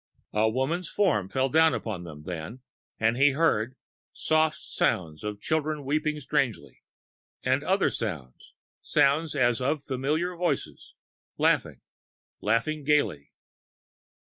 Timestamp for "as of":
9.35-9.83